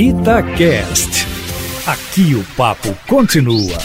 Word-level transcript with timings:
Itacast. 0.00 1.26
Aqui 1.84 2.32
o 2.36 2.44
papo 2.54 2.94
continua. 3.08 3.76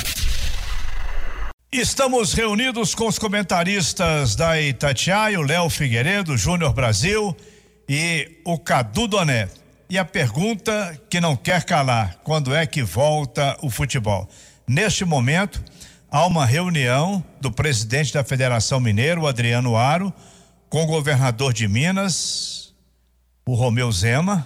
Estamos 1.72 2.34
reunidos 2.34 2.94
com 2.94 3.08
os 3.08 3.18
comentaristas 3.18 4.36
da 4.36 4.62
Itatiaia, 4.62 5.40
o 5.40 5.42
Léo 5.42 5.72
Figueiredo, 5.72 6.38
Júnior 6.38 6.72
Brasil 6.72 7.36
e 7.90 8.40
o 8.46 8.60
Cadu 8.60 9.08
Doné. 9.08 9.50
E 9.90 9.98
a 9.98 10.06
pergunta 10.06 10.96
que 11.10 11.20
não 11.20 11.36
quer 11.36 11.64
calar: 11.64 12.20
quando 12.24 12.54
é 12.54 12.68
que 12.68 12.84
volta 12.84 13.58
o 13.64 13.72
futebol? 13.72 14.30
Neste 14.68 15.04
momento, 15.04 15.64
há 16.12 16.28
uma 16.28 16.46
reunião 16.46 17.26
do 17.42 17.52
presidente 17.52 18.14
da 18.14 18.24
Federação 18.24 18.80
Mineiro, 18.80 19.26
Adriano 19.26 19.76
Aro, 19.76 20.14
com 20.70 20.84
o 20.84 20.86
governador 20.86 21.52
de 21.54 21.68
Minas, 21.68 22.72
o 23.48 23.56
Romeu 23.56 23.92
Zema, 23.92 24.46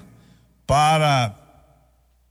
para 0.65 1.35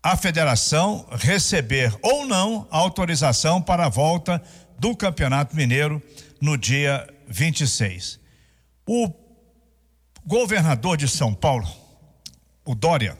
a 0.06 0.16
federação 0.16 1.04
receber 1.10 1.92
ou 2.00 2.24
não 2.24 2.64
autorização 2.70 3.60
para 3.60 3.86
a 3.86 3.88
volta 3.88 4.40
do 4.78 4.94
Campeonato 4.94 5.56
Mineiro 5.56 6.00
no 6.40 6.56
dia 6.56 7.04
26. 7.26 8.20
O 8.88 9.10
governador 10.24 10.96
de 10.96 11.08
São 11.08 11.34
Paulo, 11.34 11.66
o 12.64 12.72
Dória, 12.72 13.18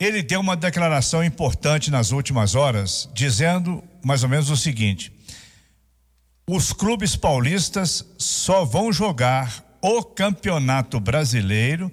ele 0.00 0.22
deu 0.22 0.40
uma 0.40 0.56
declaração 0.56 1.22
importante 1.22 1.90
nas 1.90 2.10
últimas 2.10 2.54
horas, 2.54 3.06
dizendo 3.12 3.84
mais 4.02 4.22
ou 4.22 4.30
menos 4.30 4.48
o 4.48 4.56
seguinte: 4.56 5.12
os 6.48 6.72
clubes 6.72 7.16
paulistas 7.16 8.02
só 8.16 8.64
vão 8.64 8.90
jogar 8.90 9.62
o 9.82 10.02
Campeonato 10.02 10.98
Brasileiro 10.98 11.92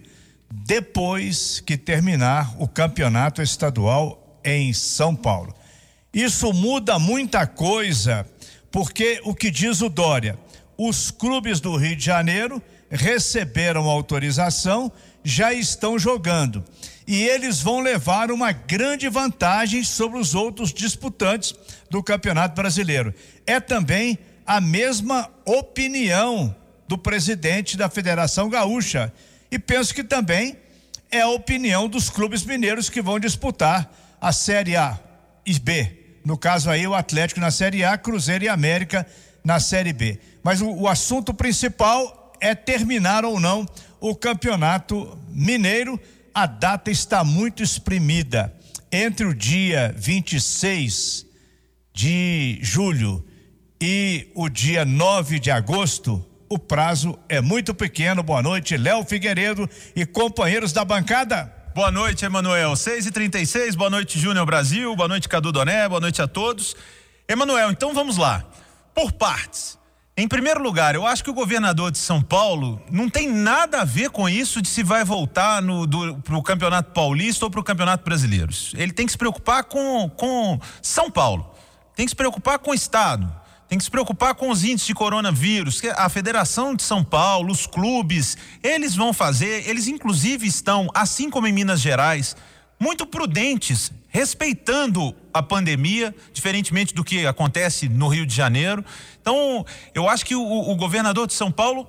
depois 0.51 1.59
que 1.59 1.77
terminar 1.77 2.55
o 2.59 2.67
campeonato 2.67 3.41
estadual 3.41 4.39
em 4.43 4.73
São 4.73 5.15
Paulo. 5.15 5.53
Isso 6.13 6.53
muda 6.53 6.97
muita 6.97 7.45
coisa, 7.45 8.25
porque 8.71 9.19
o 9.23 9.35
que 9.35 9.51
diz 9.51 9.81
o 9.81 9.89
Dória, 9.89 10.37
os 10.77 11.11
clubes 11.11 11.59
do 11.59 11.75
Rio 11.75 11.95
de 11.95 12.05
Janeiro 12.05 12.61
receberam 12.89 13.89
autorização, 13.89 14.91
já 15.23 15.53
estão 15.53 15.97
jogando. 15.97 16.63
E 17.07 17.23
eles 17.23 17.61
vão 17.61 17.81
levar 17.81 18.31
uma 18.31 18.51
grande 18.51 19.09
vantagem 19.09 19.83
sobre 19.83 20.19
os 20.19 20.33
outros 20.33 20.73
disputantes 20.73 21.53
do 21.89 22.01
Campeonato 22.01 22.55
Brasileiro. 22.55 23.13
É 23.45 23.59
também 23.59 24.17
a 24.45 24.61
mesma 24.61 25.29
opinião 25.45 26.55
do 26.87 26.97
presidente 26.97 27.75
da 27.75 27.89
Federação 27.89 28.49
Gaúcha, 28.49 29.11
e 29.55 29.59
penso 29.59 29.95
que 29.95 30.03
também 30.03 30.57
é 31.09 31.21
a 31.21 31.29
opinião 31.29 31.87
dos 31.87 32.09
clubes 32.09 32.43
mineiros 32.43 32.89
que 32.89 33.01
vão 33.01 33.17
disputar 33.17 33.89
a 34.19 34.33
Série 34.33 34.75
A 34.75 34.99
e 35.45 35.57
B. 35.57 36.17
No 36.25 36.37
caso 36.37 36.69
aí, 36.69 36.85
o 36.85 36.93
Atlético 36.93 37.39
na 37.39 37.49
Série 37.49 37.81
A, 37.81 37.97
Cruzeiro 37.97 38.43
e 38.43 38.49
América 38.49 39.07
na 39.45 39.61
Série 39.61 39.93
B. 39.93 40.19
Mas 40.43 40.59
o, 40.59 40.69
o 40.69 40.87
assunto 40.89 41.33
principal 41.33 42.33
é 42.41 42.53
terminar 42.53 43.23
ou 43.23 43.39
não 43.39 43.65
o 44.01 44.13
campeonato 44.13 45.17
mineiro. 45.29 45.97
A 46.33 46.45
data 46.45 46.91
está 46.91 47.23
muito 47.23 47.63
exprimida. 47.63 48.53
Entre 48.91 49.25
o 49.25 49.33
dia 49.33 49.95
26 49.97 51.25
de 51.93 52.59
julho 52.61 53.25
e 53.79 54.27
o 54.35 54.49
dia 54.49 54.83
9 54.83 55.39
de 55.39 55.49
agosto, 55.49 56.25
o 56.49 56.59
prazo 56.59 57.17
é 57.27 57.41
muito 57.41 57.73
pequeno. 57.73 58.21
Boa 58.23 58.41
noite, 58.41 58.77
Léo 58.77 59.03
Figueiredo 59.03 59.69
e 59.95 60.05
companheiros 60.05 60.71
da 60.71 60.85
bancada. 60.85 61.51
Boa 61.73 61.91
noite, 61.91 62.23
Emanuel. 62.23 62.75
6 62.75 63.07
e 63.07 63.11
36 63.11 63.75
boa 63.75 63.89
noite, 63.89 64.19
Júnior 64.19 64.45
Brasil, 64.45 64.95
boa 64.95 65.09
noite, 65.09 65.27
Cadu 65.27 65.51
Doné, 65.51 65.87
boa 65.89 65.99
noite 65.99 66.21
a 66.21 66.27
todos. 66.27 66.75
Emanuel, 67.27 67.71
então 67.71 67.93
vamos 67.93 68.17
lá. 68.17 68.45
Por 68.93 69.11
partes. 69.11 69.77
Em 70.17 70.27
primeiro 70.27 70.63
lugar, 70.63 70.95
eu 70.95 71.05
acho 71.05 71.21
que 71.21 71.29
o 71.29 71.33
governador 71.33 71.91
de 71.91 71.97
São 71.97 72.21
Paulo 72.21 72.81
não 72.89 73.09
tem 73.09 73.29
nada 73.29 73.81
a 73.81 73.83
ver 73.83 74.09
com 74.09 74.29
isso 74.29 74.61
de 74.61 74.69
se 74.69 74.81
vai 74.81 75.03
voltar 75.03 75.61
para 76.23 76.37
o 76.37 76.41
Campeonato 76.41 76.93
Paulista 76.93 77.43
ou 77.43 77.51
para 77.51 77.59
o 77.59 77.63
Campeonato 77.63 78.05
Brasileiro. 78.05 78.53
Ele 78.75 78.93
tem 78.93 79.05
que 79.05 79.11
se 79.11 79.17
preocupar 79.17 79.65
com, 79.65 80.09
com 80.09 80.57
São 80.81 81.11
Paulo, 81.11 81.53
tem 81.93 82.05
que 82.05 82.11
se 82.11 82.15
preocupar 82.15 82.59
com 82.59 82.71
o 82.71 82.73
Estado 82.73 83.44
tem 83.67 83.77
que 83.77 83.83
se 83.83 83.91
preocupar 83.91 84.35
com 84.35 84.49
os 84.49 84.63
índices 84.63 84.87
de 84.87 84.93
coronavírus, 84.93 85.81
que 85.81 85.87
a 85.89 86.07
Federação 86.07 86.75
de 86.75 86.83
São 86.83 87.03
Paulo, 87.03 87.51
os 87.51 87.65
clubes, 87.65 88.37
eles 88.63 88.95
vão 88.95 89.11
fazer, 89.11 89.67
eles 89.67 89.87
inclusive 89.87 90.45
estão, 90.45 90.87
assim 90.93 91.29
como 91.29 91.47
em 91.47 91.53
Minas 91.53 91.81
Gerais, 91.81 92.35
muito 92.79 93.05
prudentes, 93.05 93.91
respeitando 94.09 95.15
a 95.33 95.41
pandemia, 95.41 96.13
diferentemente 96.31 96.93
do 96.93 97.03
que 97.03 97.25
acontece 97.25 97.89
no 97.89 98.07
Rio 98.07 98.25
de 98.25 98.35
Janeiro. 98.35 98.83
Então, 99.19 99.65
eu 99.93 100.07
acho 100.07 100.25
que 100.25 100.35
o, 100.35 100.41
o 100.41 100.75
governador 100.75 101.25
de 101.25 101.33
São 101.33 101.51
Paulo 101.51 101.87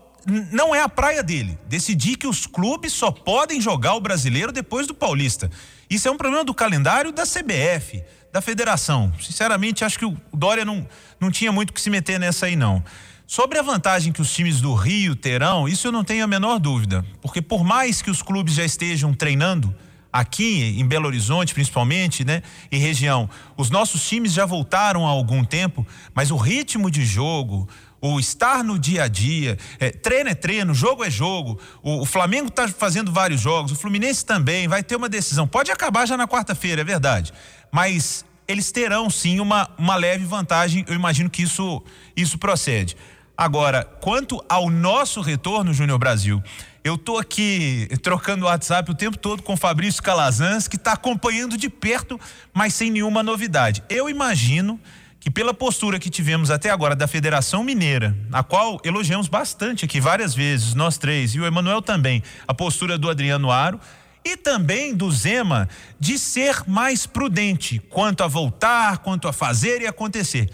não 0.51 0.75
é 0.75 0.81
a 0.81 0.89
praia 0.89 1.23
dele 1.23 1.57
decidir 1.69 2.17
que 2.17 2.27
os 2.27 2.47
clubes 2.47 2.93
só 2.93 3.13
podem 3.13 3.61
jogar 3.61 3.95
o 3.95 4.01
brasileiro 4.01 4.51
depois 4.51 4.87
do 4.87 4.95
paulista. 4.95 5.51
Isso 5.89 6.09
é 6.09 6.11
um 6.11 6.17
problema 6.17 6.45
do 6.45 6.53
calendário 6.53 7.13
da 7.13 7.23
CBF 7.23 8.03
da 8.37 8.43
federação. 8.43 9.11
Sinceramente, 9.19 9.83
acho 9.83 9.99
que 9.99 10.05
o 10.05 10.15
Dória 10.31 10.63
não, 10.63 10.87
não 11.19 11.31
tinha 11.31 11.51
muito 11.51 11.73
que 11.73 11.81
se 11.81 11.89
meter 11.89 12.21
nessa 12.21 12.45
aí, 12.45 12.55
não. 12.55 12.85
Sobre 13.27 13.59
a 13.59 13.63
vantagem 13.63 14.13
que 14.13 14.21
os 14.21 14.31
times 14.31 14.61
do 14.61 14.75
Rio 14.75 15.17
terão, 15.17 15.67
isso 15.67 15.87
eu 15.89 15.93
não 15.93 16.05
tenho 16.05 16.23
a 16.23 16.27
menor 16.27 16.59
dúvida. 16.59 17.03
Porque 17.23 17.41
por 17.41 17.65
mais 17.65 18.03
que 18.03 18.11
os 18.11 18.21
clubes 18.21 18.53
já 18.53 18.63
estejam 18.63 19.15
treinando, 19.15 19.75
aqui 20.13 20.79
em 20.79 20.87
Belo 20.87 21.07
Horizonte, 21.07 21.55
principalmente, 21.55 22.27
né, 22.27 22.43
e 22.71 22.77
região, 22.77 23.29
os 23.57 23.71
nossos 23.71 24.07
times 24.07 24.35
já 24.35 24.45
voltaram 24.45 25.07
há 25.07 25.11
algum 25.11 25.43
tempo, 25.43 25.87
mas 26.15 26.31
o 26.31 26.37
ritmo 26.37 26.91
de 26.91 27.07
jogo, 27.07 27.67
o 28.03 28.21
estar 28.21 28.63
no 28.63 28.79
dia 28.79 29.05
a 29.05 29.09
dia, 29.09 29.57
é, 29.81 29.91
treino 29.91 30.29
é 30.29 30.35
treino, 30.35 30.75
jogo 30.75 31.03
é 31.03 31.11
jogo. 31.11 31.59
O, 31.83 32.03
o 32.03 32.05
Flamengo 32.05 32.49
está 32.49 32.69
fazendo 32.69 33.11
vários 33.11 33.41
jogos, 33.41 33.73
o 33.73 33.77
Fluminense 33.77 34.27
também 34.27 34.69
vai 34.69 34.83
ter 34.83 34.95
uma 34.95 35.09
decisão. 35.09 35.49
Pode 35.49 35.71
acabar 35.73 36.07
já 36.07 36.19
na 36.19 36.29
quarta-feira, 36.29 36.83
é 36.83 36.85
verdade 36.85 37.33
mas 37.77 38.25
eles 38.49 38.71
terão 38.71 39.11
sim 39.11 39.41
uma, 39.41 39.69
uma 39.77 39.97
leve 39.97 40.25
vantagem, 40.25 40.85
eu 40.89 40.95
imagino 40.95 41.29
que 41.29 41.43
isso, 41.43 41.83
isso 42.17 42.39
procede. 42.39 42.97
Agora, 43.37 43.85
quanto 44.01 44.43
ao 44.49 44.71
nosso 44.71 45.21
retorno, 45.21 45.75
Júnior 45.75 45.99
Brasil, 45.99 46.43
eu 46.83 46.97
tô 46.97 47.19
aqui 47.19 47.89
trocando 48.01 48.47
WhatsApp 48.47 48.91
o 48.91 48.95
tempo 48.95 49.19
todo 49.19 49.43
com 49.43 49.57
Fabrício 49.57 50.03
Calazans, 50.03 50.69
que 50.69 50.77
está 50.77 50.93
acompanhando 50.93 51.57
de 51.57 51.69
perto, 51.69 52.19
mas 52.55 52.75
sem 52.75 52.91
nenhuma 52.91 53.23
novidade. 53.23 53.83
Eu 53.91 54.09
imagino 54.09 54.81
que 55.19 55.31
pela 55.31 55.53
postura 55.53 55.99
que 55.99 56.09
tivemos 56.09 56.51
até 56.53 56.71
agora 56.71 56.95
da 56.95 57.09
Federação 57.09 57.65
Mineira, 57.65 58.17
a 58.33 58.45
qual 58.45 58.81
elogiamos 58.85 59.27
bastante 59.27 59.85
aqui 59.85 60.01
várias 60.01 60.35
vezes, 60.35 60.73
nós 60.73 60.97
três, 60.97 61.35
e 61.35 61.41
o 61.41 61.45
Emanuel 61.45 61.83
também, 61.83 62.23
a 62.47 62.55
postura 62.55 62.97
do 62.97 63.11
Adriano 63.11 63.51
Aro, 63.51 63.81
e 64.27 64.37
também 64.37 64.93
do 64.93 65.09
Zema 65.13 65.69
de 66.01 66.19
ser 66.19 66.65
mais 66.67 67.07
prudente 67.07 67.79
quanto 67.79 68.25
a 68.25 68.27
voltar, 68.27 68.99
quanto 68.99 69.29
a 69.29 69.33
fazer 69.33 69.81
e 69.81 69.87
acontecer. 69.87 70.51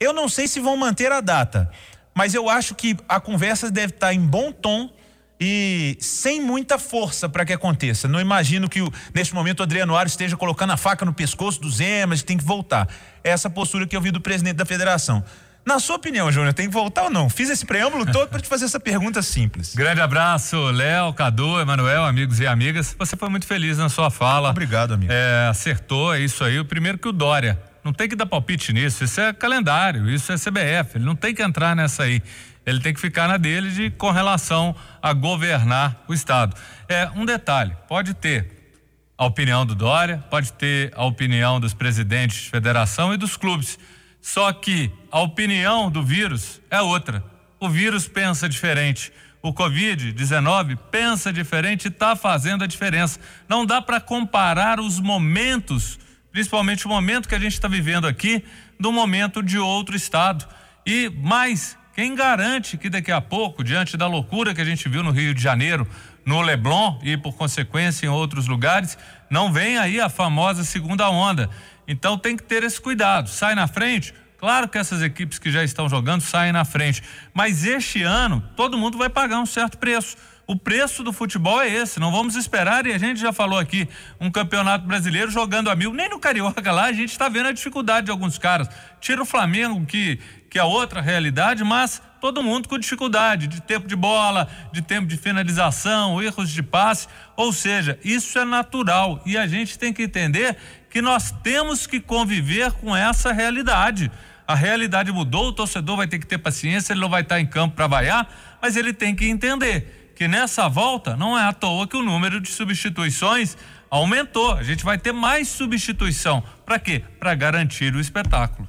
Eu 0.00 0.14
não 0.14 0.26
sei 0.26 0.48
se 0.48 0.58
vão 0.58 0.74
manter 0.74 1.12
a 1.12 1.20
data, 1.20 1.70
mas 2.14 2.32
eu 2.32 2.48
acho 2.48 2.74
que 2.74 2.96
a 3.06 3.20
conversa 3.20 3.70
deve 3.70 3.92
estar 3.92 4.14
em 4.14 4.20
bom 4.20 4.50
tom 4.50 4.90
e 5.38 5.98
sem 6.00 6.40
muita 6.40 6.78
força 6.78 7.28
para 7.28 7.44
que 7.44 7.52
aconteça. 7.52 8.08
Não 8.08 8.20
imagino 8.20 8.70
que 8.70 8.80
neste 9.14 9.34
momento 9.34 9.60
o 9.60 9.64
Adriano 9.64 9.94
Ares 9.94 10.12
esteja 10.12 10.34
colocando 10.34 10.72
a 10.72 10.78
faca 10.78 11.04
no 11.04 11.12
pescoço 11.12 11.60
do 11.60 11.70
Zema, 11.70 12.16
que 12.16 12.24
tem 12.24 12.38
que 12.38 12.44
voltar. 12.44 12.88
É 13.22 13.28
essa 13.28 13.50
postura 13.50 13.86
que 13.86 13.94
eu 13.94 14.00
vi 14.00 14.10
do 14.10 14.20
presidente 14.20 14.56
da 14.56 14.64
federação. 14.64 15.22
Na 15.64 15.78
sua 15.78 15.96
opinião, 15.96 16.32
Júnior, 16.32 16.54
tem 16.54 16.66
que 16.66 16.72
voltar 16.72 17.04
ou 17.04 17.10
não? 17.10 17.28
Fiz 17.28 17.50
esse 17.50 17.66
preâmbulo 17.66 18.06
todo 18.06 18.28
para 18.28 18.40
te 18.40 18.48
fazer 18.48 18.64
essa 18.64 18.80
pergunta 18.80 19.22
simples. 19.22 19.74
Grande 19.76 20.00
abraço, 20.00 20.56
Léo, 20.70 21.12
Cadu, 21.12 21.60
Emanuel, 21.60 22.04
amigos 22.04 22.40
e 22.40 22.46
amigas. 22.46 22.96
Você 22.98 23.16
foi 23.16 23.28
muito 23.28 23.46
feliz 23.46 23.76
na 23.76 23.88
sua 23.88 24.10
fala. 24.10 24.50
Obrigado, 24.50 24.94
amigo. 24.94 25.12
É, 25.12 25.48
acertou, 25.48 26.14
é 26.14 26.20
isso 26.20 26.42
aí. 26.42 26.58
O 26.58 26.64
primeiro 26.64 26.98
que 26.98 27.08
o 27.08 27.12
Dória. 27.12 27.60
Não 27.82 27.94
tem 27.94 28.08
que 28.08 28.16
dar 28.16 28.26
palpite 28.26 28.72
nisso. 28.72 29.04
Isso 29.04 29.20
é 29.20 29.32
calendário, 29.32 30.10
isso 30.10 30.30
é 30.32 30.36
CBF. 30.36 30.96
Ele 30.96 31.04
não 31.04 31.16
tem 31.16 31.34
que 31.34 31.42
entrar 31.42 31.74
nessa 31.74 32.02
aí. 32.02 32.22
Ele 32.66 32.80
tem 32.80 32.92
que 32.92 33.00
ficar 33.00 33.26
na 33.26 33.36
dele 33.36 33.70
de 33.70 33.90
com 33.90 34.10
relação 34.10 34.74
a 35.00 35.12
governar 35.12 36.04
o 36.06 36.12
Estado. 36.12 36.54
É 36.88 37.08
um 37.14 37.24
detalhe: 37.24 37.74
pode 37.88 38.12
ter 38.12 38.74
a 39.16 39.24
opinião 39.24 39.64
do 39.64 39.74
Dória, 39.74 40.22
pode 40.30 40.52
ter 40.52 40.92
a 40.94 41.04
opinião 41.04 41.58
dos 41.58 41.72
presidentes 41.72 42.42
de 42.42 42.50
federação 42.50 43.14
e 43.14 43.16
dos 43.16 43.36
clubes 43.36 43.78
só 44.20 44.52
que 44.52 44.90
a 45.10 45.20
opinião 45.20 45.90
do 45.90 46.02
vírus 46.02 46.60
é 46.70 46.80
outra. 46.80 47.24
O 47.58 47.68
vírus 47.68 48.06
pensa 48.06 48.48
diferente. 48.48 49.12
O 49.42 49.52
Covid-19 49.54 50.78
pensa 50.90 51.32
diferente 51.32 51.86
e 51.86 51.88
está 51.88 52.14
fazendo 52.14 52.62
a 52.62 52.66
diferença. 52.66 53.18
Não 53.48 53.64
dá 53.64 53.80
para 53.80 54.00
comparar 54.00 54.78
os 54.78 55.00
momentos, 55.00 55.98
principalmente 56.30 56.86
o 56.86 56.88
momento 56.88 57.28
que 57.28 57.34
a 57.34 57.38
gente 57.38 57.54
está 57.54 57.66
vivendo 57.66 58.06
aqui, 58.06 58.44
do 58.78 58.92
momento 58.92 59.42
de 59.42 59.58
outro 59.58 59.96
estado. 59.96 60.46
E 60.86 61.08
mais, 61.08 61.76
quem 61.94 62.14
garante 62.14 62.76
que 62.76 62.90
daqui 62.90 63.10
a 63.10 63.20
pouco, 63.20 63.64
diante 63.64 63.96
da 63.96 64.06
loucura 64.06 64.54
que 64.54 64.60
a 64.60 64.64
gente 64.64 64.88
viu 64.88 65.02
no 65.02 65.10
Rio 65.10 65.34
de 65.34 65.42
Janeiro, 65.42 65.86
no 66.30 66.40
Leblon 66.40 66.96
e 67.02 67.16
por 67.16 67.34
consequência 67.34 68.06
em 68.06 68.08
outros 68.08 68.46
lugares, 68.46 68.96
Não 69.28 69.52
vem 69.52 69.76
aí 69.78 70.00
a 70.00 70.08
famosa 70.08 70.62
segunda 70.62 71.10
onda. 71.10 71.50
Então 71.88 72.16
tem 72.16 72.36
que 72.36 72.42
ter 72.44 72.62
esse 72.62 72.80
cuidado. 72.80 73.28
Sai 73.28 73.56
na 73.56 73.66
frente. 73.66 74.14
Claro 74.38 74.68
que 74.68 74.78
essas 74.78 75.02
equipes 75.02 75.40
que 75.40 75.50
já 75.50 75.64
estão 75.64 75.88
jogando 75.88 76.20
saem 76.20 76.52
na 76.52 76.64
frente, 76.64 77.02
mas 77.34 77.64
este 77.64 78.02
ano 78.02 78.42
todo 78.56 78.78
mundo 78.78 78.96
vai 78.96 79.08
pagar 79.08 79.40
um 79.40 79.46
certo 79.46 79.76
preço. 79.76 80.16
O 80.46 80.56
preço 80.56 81.02
do 81.02 81.12
futebol 81.12 81.60
é 81.60 81.68
esse. 81.68 81.98
Não 82.00 82.12
vamos 82.12 82.36
esperar, 82.36 82.86
e 82.86 82.92
a 82.92 82.98
gente 82.98 83.20
já 83.20 83.32
falou 83.32 83.58
aqui, 83.58 83.88
um 84.20 84.30
campeonato 84.30 84.86
brasileiro 84.86 85.30
jogando 85.30 85.68
a 85.68 85.74
mil. 85.74 85.92
Nem 85.92 86.08
no 86.08 86.18
Carioca 86.18 86.72
lá 86.72 86.84
a 86.84 86.92
gente 86.92 87.10
está 87.10 87.28
vendo 87.28 87.48
a 87.48 87.52
dificuldade 87.52 88.06
de 88.06 88.10
alguns 88.12 88.38
caras. 88.38 88.68
Tira 89.00 89.20
o 89.20 89.26
Flamengo, 89.26 89.84
que, 89.84 90.18
que 90.48 90.58
é 90.58 90.64
outra 90.64 91.00
realidade, 91.00 91.62
mas 91.64 92.00
todo 92.20 92.42
mundo 92.42 92.68
com 92.68 92.78
dificuldade 92.78 93.46
de 93.46 93.60
tempo 93.60 93.88
de 93.88 93.96
bola, 93.96 94.48
de 94.72 94.82
tempo 94.82 95.06
de 95.06 95.16
finalização, 95.16 96.22
erros 96.22 96.50
de 96.50 96.62
passe. 96.62 97.08
Ou 97.36 97.52
seja, 97.52 97.98
isso 98.04 98.38
é 98.38 98.44
natural 98.44 99.22
e 99.24 99.38
a 99.38 99.46
gente 99.46 99.78
tem 99.78 99.92
que 99.92 100.02
entender 100.02 100.56
que 100.90 101.00
nós 101.00 101.30
temos 101.42 101.86
que 101.86 102.00
conviver 102.00 102.72
com 102.72 102.94
essa 102.94 103.32
realidade. 103.32 104.10
A 104.46 104.54
realidade 104.54 105.12
mudou, 105.12 105.48
o 105.48 105.52
torcedor 105.52 105.96
vai 105.96 106.08
ter 106.08 106.18
que 106.18 106.26
ter 106.26 106.38
paciência, 106.38 106.92
ele 106.92 107.00
não 107.00 107.08
vai 107.08 107.22
estar 107.22 107.40
em 107.40 107.46
campo 107.46 107.76
para 107.76 107.86
vaiar, 107.86 108.28
mas 108.60 108.76
ele 108.76 108.92
tem 108.92 109.14
que 109.14 109.26
entender 109.26 110.12
que 110.16 110.26
nessa 110.28 110.68
volta 110.68 111.16
não 111.16 111.38
é 111.38 111.44
à 111.44 111.52
toa 111.52 111.86
que 111.86 111.96
o 111.96 112.02
número 112.02 112.40
de 112.40 112.50
substituições 112.50 113.56
aumentou. 113.88 114.54
A 114.54 114.62
gente 114.62 114.84
vai 114.84 114.98
ter 114.98 115.12
mais 115.12 115.48
substituição. 115.48 116.42
Para 116.66 116.78
quê? 116.78 117.02
Para 117.18 117.34
garantir 117.34 117.94
o 117.94 118.00
espetáculo. 118.00 118.68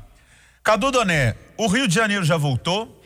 Cadu 0.64 0.92
Doné, 0.92 1.36
o 1.58 1.68
Rio 1.68 1.88
de 1.88 1.96
Janeiro 1.96 2.24
já 2.24 2.38
voltou, 2.38 3.01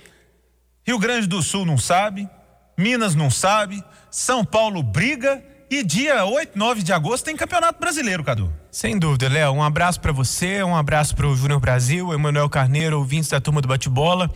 Rio 0.85 0.99
Grande 0.99 1.25
do 1.25 1.41
Sul 1.41 1.65
não 1.65 1.79
sabe, 1.79 2.29
Minas 2.77 3.15
não 3.15 3.31
sabe, 3.31 3.83
São 4.11 4.45
Paulo 4.45 4.83
briga 4.83 5.43
e 5.67 5.83
dia 5.83 6.23
8, 6.23 6.55
9 6.55 6.83
de 6.83 6.93
agosto 6.93 7.25
tem 7.25 7.35
Campeonato 7.35 7.79
Brasileiro, 7.79 8.23
Cadu. 8.23 8.53
Sem 8.69 8.99
dúvida, 8.99 9.27
Léo. 9.27 9.51
Um 9.53 9.63
abraço 9.63 9.99
para 9.99 10.11
você, 10.11 10.61
um 10.61 10.75
abraço 10.75 11.15
para 11.15 11.25
o 11.25 11.35
Júnior 11.35 11.59
Brasil, 11.59 12.13
Emanuel 12.13 12.47
Carneiro, 12.47 12.99
ouvintes 12.99 13.31
da 13.31 13.41
turma 13.41 13.61
do 13.61 13.67
bate-bola. 13.67 14.29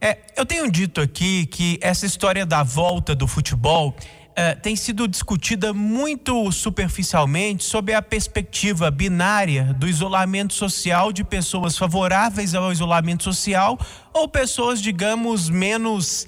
É, 0.00 0.16
eu 0.34 0.46
tenho 0.46 0.70
dito 0.70 1.02
aqui 1.02 1.44
que 1.44 1.78
essa 1.82 2.06
história 2.06 2.46
da 2.46 2.62
volta 2.62 3.14
do 3.14 3.26
futebol 3.26 3.94
é, 4.34 4.54
tem 4.54 4.76
sido 4.76 5.08
discutida 5.08 5.72
muito 5.72 6.50
superficialmente 6.52 7.64
sob 7.64 7.92
a 7.92 8.00
perspectiva 8.00 8.90
binária 8.90 9.74
do 9.74 9.88
isolamento 9.88 10.54
social 10.54 11.12
de 11.12 11.24
pessoas 11.24 11.76
favoráveis 11.76 12.54
ao 12.54 12.72
isolamento 12.72 13.24
social 13.24 13.78
ou 14.12 14.28
pessoas, 14.28 14.80
digamos, 14.80 15.48
menos 15.48 16.26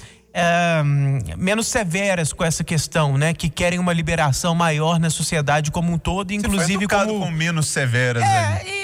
menos 1.36 1.66
severas 1.68 2.32
com 2.32 2.44
essa 2.44 2.64
questão, 2.64 3.18
né? 3.18 3.34
Que 3.34 3.48
querem 3.48 3.78
uma 3.78 3.92
liberação 3.92 4.54
maior 4.54 4.98
na 4.98 5.10
sociedade 5.10 5.70
como 5.70 5.92
um 5.92 5.98
todo, 5.98 6.32
inclusive 6.32 6.86
como 6.88 7.20
com 7.20 7.30
menos 7.30 7.68
severas. 7.68 8.22
é, 8.22 8.62
e, 8.66 8.82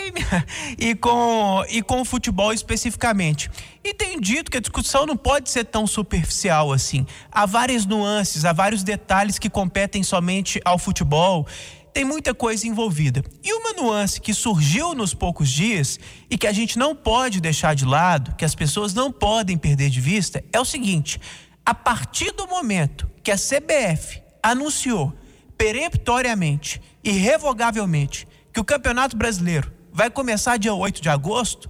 e, 0.90 0.94
com 0.94 1.64
e 1.68 1.82
com 1.82 2.02
o 2.02 2.04
futebol 2.04 2.52
especificamente. 2.52 3.50
E 3.82 3.94
tem 3.94 4.20
dito 4.20 4.50
que 4.50 4.58
a 4.58 4.60
discussão 4.60 5.06
não 5.06 5.16
pode 5.16 5.48
ser 5.48 5.64
tão 5.64 5.86
superficial 5.86 6.72
assim. 6.72 7.06
Há 7.32 7.46
várias 7.46 7.86
nuances, 7.86 8.44
há 8.44 8.52
vários 8.52 8.82
detalhes 8.82 9.38
que 9.38 9.48
competem 9.48 10.02
somente 10.02 10.60
ao 10.64 10.78
futebol 10.78 11.46
tem 11.92 12.04
muita 12.04 12.34
coisa 12.34 12.66
envolvida. 12.66 13.22
E 13.42 13.52
uma 13.52 13.72
nuance 13.72 14.20
que 14.20 14.34
surgiu 14.34 14.94
nos 14.94 15.14
poucos 15.14 15.48
dias 15.48 15.98
e 16.30 16.38
que 16.38 16.46
a 16.46 16.52
gente 16.52 16.78
não 16.78 16.94
pode 16.94 17.40
deixar 17.40 17.74
de 17.74 17.84
lado, 17.84 18.34
que 18.36 18.44
as 18.44 18.54
pessoas 18.54 18.94
não 18.94 19.10
podem 19.10 19.56
perder 19.56 19.90
de 19.90 20.00
vista, 20.00 20.44
é 20.52 20.60
o 20.60 20.64
seguinte: 20.64 21.20
a 21.64 21.74
partir 21.74 22.32
do 22.32 22.46
momento 22.46 23.10
que 23.22 23.30
a 23.30 23.36
CBF 23.36 24.22
anunciou 24.42 25.12
peremptoriamente 25.56 26.80
e 27.02 27.10
revogavelmente 27.10 28.28
que 28.52 28.60
o 28.60 28.64
Campeonato 28.64 29.16
Brasileiro 29.16 29.72
vai 29.92 30.08
começar 30.08 30.56
dia 30.56 30.72
8 30.72 31.02
de 31.02 31.08
agosto, 31.08 31.68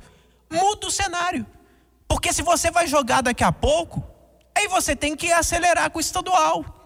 muda 0.50 0.86
o 0.86 0.90
cenário. 0.90 1.46
Porque 2.06 2.32
se 2.32 2.42
você 2.42 2.70
vai 2.70 2.86
jogar 2.86 3.22
daqui 3.22 3.42
a 3.42 3.52
pouco, 3.52 4.02
aí 4.56 4.68
você 4.68 4.94
tem 4.94 5.16
que 5.16 5.32
acelerar 5.32 5.90
com 5.90 5.98
o 5.98 6.00
estadual. 6.00 6.77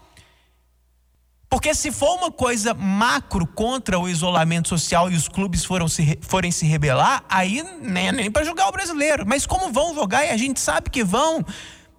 Porque 1.52 1.75
se 1.75 1.93
for 1.93 2.16
uma 2.16 2.32
coisa 2.32 2.72
macro 2.72 3.46
contra 3.46 3.99
o 3.99 4.08
isolamento 4.08 4.70
social 4.70 5.10
e 5.10 5.14
os 5.14 5.28
clubes 5.28 5.62
foram 5.62 5.87
se, 5.87 6.19
forem 6.22 6.50
se 6.50 6.64
rebelar, 6.64 7.22
aí 7.28 7.62
nem, 7.82 8.10
nem 8.10 8.31
para 8.31 8.43
jogar 8.43 8.70
o 8.70 8.72
brasileiro. 8.72 9.26
Mas 9.26 9.44
como 9.44 9.70
vão 9.70 9.94
jogar 9.94 10.25
e 10.25 10.31
a 10.31 10.37
gente 10.38 10.58
sabe 10.58 10.88
que 10.88 11.04
vão, 11.04 11.44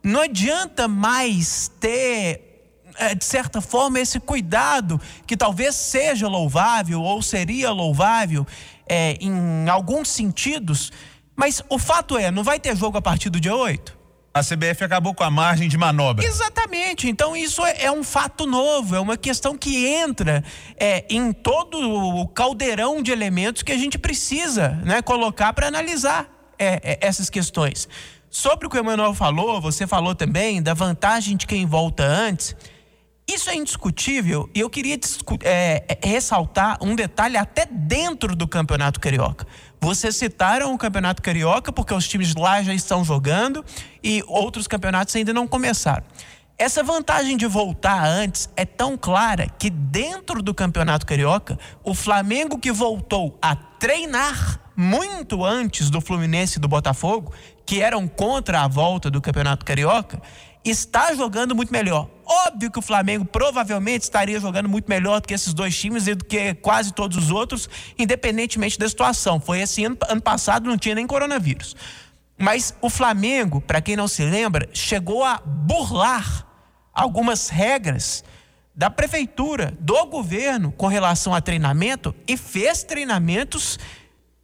não 0.04 0.22
adianta 0.22 0.88
mais 0.88 1.72
ter, 1.80 2.82
é, 2.98 3.14
de 3.14 3.24
certa 3.24 3.62
forma, 3.62 4.00
esse 4.00 4.20
cuidado 4.20 5.00
que 5.28 5.38
talvez 5.38 5.76
seja 5.76 6.28
louvável 6.28 7.04
ou 7.04 7.22
seria 7.22 7.70
louvável 7.70 8.48
é, 8.90 9.20
em 9.22 9.70
alguns 9.70 10.10
sentidos. 10.10 10.92
Mas 11.36 11.62
o 11.70 11.78
fato 11.78 12.18
é, 12.18 12.32
não 12.32 12.44
vai 12.44 12.60
ter 12.60 12.76
jogo 12.76 12.98
a 12.98 13.02
partir 13.04 13.30
do 13.30 13.40
dia 13.40 13.56
8? 13.56 14.03
A 14.34 14.42
CBF 14.42 14.84
acabou 14.84 15.14
com 15.14 15.24
a 15.24 15.30
margem 15.30 15.70
de 15.70 15.78
manobra. 15.78 16.26
Exatamente. 16.26 17.08
Então, 17.08 17.36
isso 17.36 17.64
é, 17.64 17.84
é 17.84 17.92
um 17.92 18.04
fato 18.04 18.48
novo, 18.48 18.96
é 18.96 19.00
uma 19.00 19.16
questão 19.16 19.56
que 19.56 19.86
entra 19.86 20.44
é, 20.76 21.06
em 21.08 21.32
todo 21.32 21.78
o 21.78 22.28
caldeirão 22.28 23.04
de 23.04 23.12
elementos 23.12 23.62
que 23.62 23.72
a 23.72 23.78
gente 23.78 23.98
precisa 24.00 24.70
né, 24.84 25.04
colocar 25.04 25.54
para 25.54 25.68
analisar 25.68 26.28
é, 26.58 26.80
é, 26.84 26.98
essas 27.02 27.30
questões. 27.30 27.88
Sobre 28.28 28.66
o 28.66 28.70
que 28.72 28.76
o 28.76 28.80
Emanuel 28.80 29.14
falou, 29.14 29.62
você 29.62 29.86
falou 29.86 30.16
também 30.16 30.64
da 30.64 30.74
vantagem 30.74 31.38
de 31.38 31.46
quem 31.46 31.68
volta 31.68 32.04
antes. 32.04 32.56
Isso 33.28 33.50
é 33.50 33.56
indiscutível 33.56 34.50
e 34.54 34.60
eu 34.60 34.70
queria 34.70 35.00
é, 35.44 35.84
é, 35.88 36.08
ressaltar 36.08 36.78
um 36.82 36.96
detalhe 36.96 37.38
até 37.38 37.66
dentro 37.66 38.36
do 38.36 38.48
Campeonato 38.48 39.00
Carioca. 39.00 39.48
Vocês 39.84 40.16
citaram 40.16 40.74
o 40.74 40.78
Campeonato 40.78 41.22
Carioca 41.22 41.70
porque 41.70 41.94
os 41.94 42.08
times 42.08 42.34
lá 42.36 42.64
já 42.64 42.74
estão 42.74 43.04
jogando 43.04 43.66
e 44.02 44.24
outros 44.28 44.66
campeonatos 44.66 45.14
ainda 45.14 45.34
não 45.34 45.46
começaram. 45.46 46.06
Essa 46.58 46.82
vantagem 46.82 47.36
de 47.36 47.46
voltar 47.48 48.02
antes 48.08 48.50
é 48.56 48.64
tão 48.64 48.96
clara 48.96 49.46
que 49.60 49.70
dentro 49.70 50.42
do 50.42 50.54
Campeonato 50.54 51.06
Carioca, 51.06 51.60
o 51.84 51.94
Flamengo 51.94 52.58
que 52.58 52.72
voltou 52.72 53.38
a 53.42 53.58
treinar 53.58 54.62
muito 54.76 55.44
antes 55.44 55.90
do 55.90 56.02
Fluminense 56.02 56.58
e 56.58 56.62
do 56.62 56.68
Botafogo, 56.68 57.34
que 57.66 57.82
eram 57.82 58.08
contra 58.08 58.62
a 58.62 58.68
volta 58.68 59.10
do 59.10 59.22
Campeonato 59.22 59.66
Carioca, 59.66 60.22
está 60.64 61.14
jogando 61.14 61.56
muito 61.56 61.72
melhor. 61.72 62.10
Óbvio 62.26 62.72
que 62.72 62.80
o 62.80 62.82
Flamengo 62.82 63.26
provavelmente 63.26 64.04
estaria 64.04 64.40
jogando 64.40 64.70
muito 64.70 64.88
melhor 64.88 65.20
do 65.20 65.28
que 65.28 65.34
esses 65.34 65.54
dois 65.54 65.78
times 65.78 66.08
e 66.08 66.16
do 66.16 66.24
que 66.24 66.54
quase 66.56 66.94
todos 66.94 67.18
os 67.18 67.32
outros, 67.32 67.70
independentemente 67.98 68.80
da 68.80 68.88
situação. 68.88 69.40
Foi 69.40 69.62
assim 69.62 69.86
ano, 69.86 69.98
ano 70.08 70.22
passado, 70.22 70.70
não 70.70 70.78
tinha 70.78 70.96
nem 70.96 71.06
coronavírus. 71.06 71.76
Mas 72.38 72.74
o 72.82 72.90
Flamengo, 72.90 73.62
para 73.62 73.82
quem 73.82 73.96
não 73.96 74.08
se 74.08 74.24
lembra, 74.24 74.70
chegou 74.74 75.24
a 75.24 75.38
burlar 75.46 76.48
algumas 76.94 77.50
regras 77.50 78.24
da 78.76 78.90
prefeitura, 78.90 79.74
do 79.80 80.06
governo 80.08 80.72
com 80.72 80.88
relação 80.88 81.34
a 81.34 81.42
treinamento 81.42 82.16
e 82.28 82.36
fez 82.36 82.84
treinamentos 82.84 83.78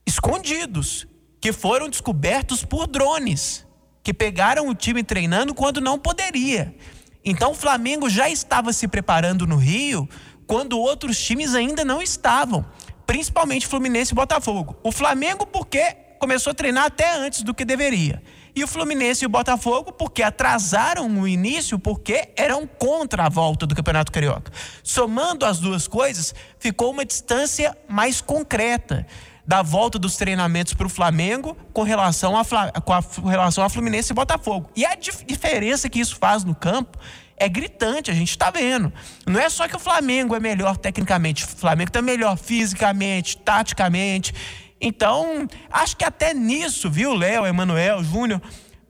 escondidos 0.10 1.08
que 1.40 1.54
foram 1.54 1.88
descobertos 1.88 2.66
por 2.66 2.88
drones 2.88 3.66
que 4.04 4.14
pegaram 4.14 4.68
o 4.68 4.76
time 4.76 5.04
treinando 5.04 5.54
quando 5.54 5.80
não 5.80 6.00
poderia. 6.00 6.76
Então 7.24 7.52
o 7.52 7.56
Flamengo 7.56 8.10
já 8.10 8.30
estava 8.30 8.74
se 8.74 8.88
preparando 8.88 9.46
no 9.46 9.56
Rio 9.56 10.10
quando 10.48 10.80
outros 10.80 11.22
times 11.22 11.54
ainda 11.54 11.86
não 11.86 12.02
estavam, 12.02 12.66
principalmente 13.06 13.68
Fluminense 13.68 14.14
e 14.14 14.16
Botafogo. 14.16 14.76
O 14.84 14.92
Flamengo 14.92 15.46
porque 15.46 15.96
começou 16.20 16.52
a 16.52 16.56
treinar 16.56 16.86
até 16.86 17.16
antes 17.16 17.44
do 17.44 17.54
que 17.54 17.64
deveria. 17.64 18.22
E 18.56 18.64
o 18.64 18.68
Fluminense 18.68 19.24
e 19.24 19.28
o 19.28 19.30
Botafogo 19.30 19.92
porque 19.92 20.24
atrasaram 20.24 21.08
o 21.08 21.28
início 21.28 21.78
porque 21.78 22.30
eram 22.36 22.66
contra 22.66 23.26
a 23.26 23.30
volta 23.30 23.68
do 23.68 23.76
Campeonato 23.76 24.12
Carioca. 24.12 24.52
Somando 24.84 25.46
as 25.46 25.60
duas 25.60 25.88
coisas, 25.88 26.34
ficou 26.58 26.92
uma 26.92 27.06
distância 27.06 27.78
mais 27.88 28.22
concreta 28.22 29.06
da 29.50 29.64
volta 29.64 29.98
dos 29.98 30.16
treinamentos 30.16 30.76
para 30.76 30.86
o 30.86 30.90
Flamengo 30.90 31.58
com 31.74 31.82
relação 31.82 32.38
a, 32.38 32.46
com, 32.46 32.94
a, 32.94 33.02
com 33.02 33.28
relação 33.28 33.64
a 33.64 33.68
Fluminense 33.68 34.14
e 34.14 34.16
Botafogo. 34.16 34.70
E 34.76 34.86
a 34.86 34.94
dif 34.94 35.26
diferença 35.26 35.90
que 35.90 36.00
isso 36.00 36.18
faz 36.18 36.44
no 36.44 36.54
campo 36.54 37.00
é 37.36 37.50
gritante, 37.50 38.12
a 38.12 38.14
gente 38.14 38.30
está 38.30 38.52
vendo. 38.52 38.94
Não 39.26 39.40
é 39.40 39.50
só 39.50 39.68
que 39.68 39.76
o 39.76 39.80
Flamengo 39.80 40.36
é 40.36 40.40
melhor 40.40 40.78
tecnicamente, 40.78 41.46
o 41.46 41.48
Flamengo 41.48 41.90
está 41.90 42.00
melhor 42.00 42.38
fisicamente, 42.38 43.38
taticamente. 43.38 44.36
Então, 44.80 45.48
acho 45.72 45.98
que 45.98 46.06
até 46.06 46.32
nisso, 46.32 46.88
viu, 46.88 47.16
Léo, 47.16 47.48
Emanuel, 47.48 48.04
Júnior, 48.04 48.40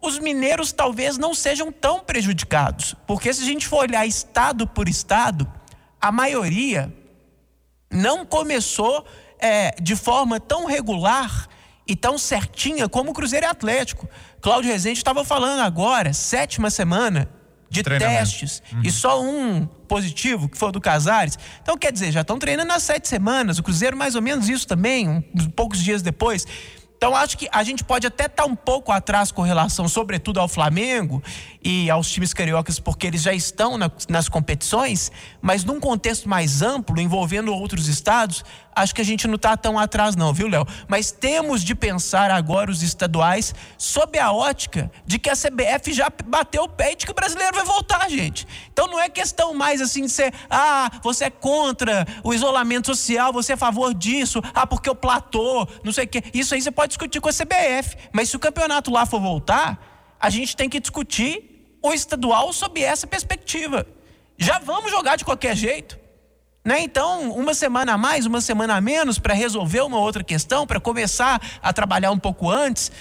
os 0.02 0.20
mineiros 0.20 0.74
talvez 0.74 1.18
não 1.18 1.34
sejam 1.34 1.72
tão 1.72 2.02
prejudicados. 2.02 2.96
Porque 3.08 3.34
se 3.34 3.44
a 3.44 3.46
gente 3.46 3.66
for 3.66 3.88
olhar 3.88 4.06
estado 4.06 4.68
por 4.68 4.90
estado, 4.90 5.50
a 6.02 6.12
maioria 6.12 6.94
não 7.90 8.26
começou 8.26 9.06
é, 9.40 9.76
de 9.82 9.96
forma 9.96 10.40
tão 10.40 10.66
regular 10.66 11.48
e 11.88 11.96
tão 11.96 12.18
certinha 12.18 12.88
como 12.88 13.12
o 13.12 13.14
Cruzeiro 13.14 13.46
e 13.46 13.50
Atlético. 13.50 14.08
Cláudio 14.42 14.72
Rezende 14.72 15.00
estava 15.00 15.26
falando 15.26 15.62
agora, 15.62 16.14
sétima 16.14 16.70
semana, 16.70 17.28
de 17.70 17.84
testes 17.84 18.64
uhum. 18.74 18.82
e 18.84 18.92
só 18.92 19.22
um 19.22 19.66
positivo, 19.88 20.50
que 20.50 20.58
foi 20.58 20.70
o 20.70 20.72
do 20.72 20.82
Casares. 20.82 21.38
Então, 21.62 21.78
quer 21.78 21.92
dizer, 21.92 22.12
já 22.12 22.22
estão 22.22 22.40
treinando 22.40 22.72
há 22.72 22.80
sete 22.80 23.08
semanas. 23.08 23.60
O 23.60 23.64
Cruzeiro, 23.64 23.96
mais 23.96 24.16
ou 24.16 24.22
menos 24.22 24.50
isso 24.50 24.68
também, 24.68 25.24
uns 25.36 25.48
poucos 25.48 25.80
dias 25.80 26.02
depois. 26.02 26.46
Então, 27.00 27.16
acho 27.16 27.38
que 27.38 27.48
a 27.50 27.64
gente 27.64 27.82
pode 27.82 28.06
até 28.06 28.26
estar 28.26 28.44
tá 28.44 28.46
um 28.46 28.58
pouco 28.58 28.92
atrás 28.92 29.32
com 29.32 29.42
relação, 29.42 29.88
sobretudo, 29.88 30.38
ao 30.38 30.50
Flamengo 30.50 31.24
e 31.64 31.90
aos 31.90 32.12
times 32.12 32.34
cariocas, 32.34 32.78
porque 32.78 33.08
eles 33.08 33.22
já 33.22 33.34
estão 33.34 33.78
na, 33.78 33.90
nas 34.10 34.28
competições, 34.28 35.10
mas 35.42 35.64
num 35.64 35.80
contexto 35.80 36.28
mais 36.28 36.62
amplo, 36.62 37.00
envolvendo 37.00 37.54
outros 37.54 37.88
estados, 37.88 38.44
acho 38.76 38.94
que 38.94 39.00
a 39.00 39.06
gente 39.06 39.28
não 39.28 39.36
está 39.36 39.56
tão 39.56 39.80
atrás, 39.80 40.18
não, 40.18 40.34
viu, 40.34 40.50
Léo? 40.50 40.66
Mas 40.90 41.10
temos 41.10 41.64
de 41.64 41.74
pensar 41.74 42.32
agora 42.32 42.70
os 42.70 42.84
estaduais 42.84 43.56
sob 43.78 44.20
a 44.20 44.32
ótica 44.32 44.92
de 45.06 45.18
que 45.18 45.30
a 45.30 45.36
CBF 45.36 45.94
já 45.94 46.12
bateu 46.26 46.64
o 46.64 46.70
pé 46.70 46.92
e 46.92 46.96
de 46.98 47.06
que 47.06 47.12
o 47.12 47.16
brasileiro 47.16 47.56
vai 47.56 47.66
voltar, 47.66 48.10
gente. 48.10 48.46
Então, 48.72 48.88
não 48.88 49.00
é 49.00 49.08
questão 49.08 49.54
mais 49.54 49.82
assim 49.82 50.04
de 50.04 50.10
ser, 50.10 50.34
ah, 50.50 50.92
você 51.02 51.26
é 51.26 51.30
contra 51.30 52.06
o 52.24 52.34
isolamento 52.34 52.88
social, 52.88 53.32
você 53.32 53.54
é 53.54 53.56
a 53.56 53.58
favor 53.58 53.94
disso, 53.94 54.42
ah, 54.54 54.68
porque 54.68 54.90
o 54.90 54.96
platô, 54.96 55.68
não 55.84 55.94
sei 55.94 56.04
o 56.06 56.08
quê. 56.08 56.24
Isso 56.34 56.54
aí 56.54 56.62
você 56.62 56.72
pode 56.72 56.89
discutir 56.90 57.22
com 57.22 57.30
a 57.30 57.34
CBF. 57.34 57.96
Mas 58.12 58.30
se 58.30 58.36
o 58.36 58.40
campeonato 58.40 58.92
lá 58.92 59.06
for 59.06 59.22
voltar, 59.22 60.16
a 60.20 60.30
gente 60.30 60.56
tem 60.56 60.68
que 60.68 60.82
discutir 60.82 61.78
o 61.82 61.94
estadual 61.94 62.52
sob 62.52 62.84
essa 62.84 63.08
perspectiva. 63.08 63.88
Já 64.38 64.60
vamos 64.60 64.92
jogar 64.92 65.16
de 65.16 65.24
qualquer 65.24 65.56
jeito. 65.56 65.98
Né? 66.66 66.82
Então, 66.82 67.32
uma 67.32 67.54
semana 67.54 67.94
a 67.94 67.98
mais, 67.98 68.26
uma 68.26 68.42
semana 68.42 68.76
a 68.76 68.82
menos 68.82 69.18
para 69.18 69.34
resolver 69.34 69.82
uma 69.82 69.98
outra 69.98 70.24
questão, 70.24 70.68
para 70.68 70.80
começar 70.80 71.42
a 71.62 71.72
trabalhar 71.72 72.12
um 72.12 72.20
pouco 72.20 72.50
antes, 72.50 72.92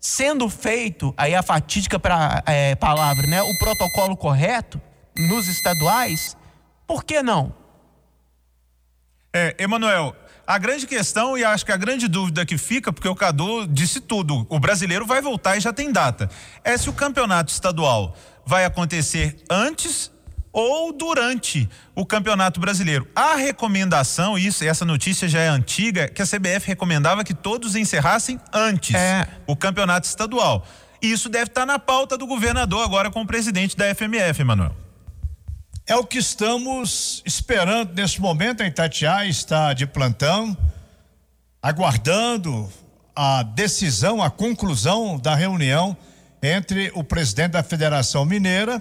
sendo 0.00 0.48
feito, 0.48 1.12
aí 1.16 1.34
a 1.34 1.42
fatídica 1.42 1.98
pra, 1.98 2.42
é, 2.46 2.74
palavra, 2.76 3.26
né? 3.26 3.42
o 3.42 3.58
protocolo 3.58 4.16
correto 4.16 4.80
nos 5.16 5.48
estaduais, 5.48 6.36
por 6.86 7.04
que 7.04 7.22
não? 7.22 7.54
É, 9.32 9.54
Emanuel, 9.58 10.16
a 10.46 10.58
grande 10.58 10.86
questão 10.86 11.36
e 11.36 11.44
acho 11.44 11.64
que 11.64 11.72
a 11.72 11.76
grande 11.76 12.08
dúvida 12.08 12.44
que 12.44 12.58
fica, 12.58 12.92
porque 12.92 13.08
o 13.08 13.14
Cadu 13.14 13.66
disse 13.66 14.00
tudo, 14.00 14.46
o 14.48 14.58
brasileiro 14.58 15.06
vai 15.06 15.20
voltar 15.20 15.56
e 15.56 15.60
já 15.60 15.72
tem 15.72 15.92
data, 15.92 16.28
é 16.64 16.76
se 16.76 16.88
o 16.88 16.92
campeonato 16.92 17.52
estadual 17.52 18.16
vai 18.44 18.64
acontecer 18.64 19.36
antes 19.48 20.10
ou 20.52 20.92
durante 20.92 21.68
o 21.94 22.04
Campeonato 22.04 22.58
Brasileiro. 22.60 23.06
A 23.14 23.36
recomendação, 23.36 24.36
isso, 24.36 24.64
essa 24.64 24.84
notícia 24.84 25.28
já 25.28 25.40
é 25.40 25.48
antiga, 25.48 26.08
que 26.08 26.22
a 26.22 26.26
CBF 26.26 26.66
recomendava 26.66 27.22
que 27.22 27.34
todos 27.34 27.76
encerrassem 27.76 28.40
antes 28.52 28.94
é. 28.94 29.28
o 29.46 29.54
Campeonato 29.54 30.06
Estadual. 30.06 30.66
E 31.00 31.10
isso 31.10 31.28
deve 31.28 31.46
estar 31.46 31.64
na 31.64 31.78
pauta 31.78 32.18
do 32.18 32.26
governador 32.26 32.84
agora 32.84 33.10
com 33.10 33.22
o 33.22 33.26
presidente 33.26 33.76
da 33.76 33.94
FMF, 33.94 34.40
Emanuel. 34.40 34.74
É 35.90 35.96
o 35.96 36.04
que 36.04 36.18
estamos 36.18 37.20
esperando 37.26 37.92
nesse 37.94 38.20
momento. 38.20 38.62
A 38.62 38.66
Itatiaia 38.68 39.28
está 39.28 39.72
de 39.72 39.88
plantão, 39.88 40.56
aguardando 41.60 42.72
a 43.12 43.42
decisão, 43.42 44.22
a 44.22 44.30
conclusão 44.30 45.18
da 45.18 45.34
reunião 45.34 45.96
entre 46.40 46.92
o 46.94 47.02
presidente 47.02 47.54
da 47.54 47.64
Federação 47.64 48.24
Mineira 48.24 48.80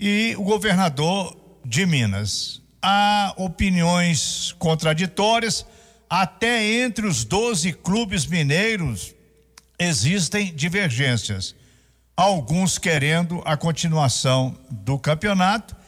e 0.00 0.34
o 0.36 0.42
governador 0.42 1.36
de 1.64 1.86
Minas. 1.86 2.60
Há 2.82 3.34
opiniões 3.36 4.52
contraditórias, 4.58 5.64
até 6.10 6.82
entre 6.82 7.06
os 7.06 7.22
12 7.22 7.72
clubes 7.74 8.26
mineiros 8.26 9.14
existem 9.78 10.52
divergências. 10.52 11.54
Alguns 12.16 12.78
querendo 12.78 13.40
a 13.44 13.56
continuação 13.56 14.58
do 14.68 14.98
campeonato 14.98 15.80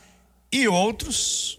e 0.54 0.68
outros, 0.68 1.58